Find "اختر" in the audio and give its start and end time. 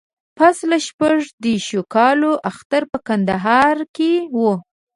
2.49-2.83